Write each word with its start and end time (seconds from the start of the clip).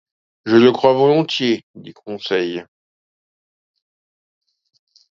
Je 0.45 0.55
le 0.55 0.71
crois 0.71 0.93
volontiers, 0.93 1.63
dit 1.75 1.93
Conseil. 1.93 2.65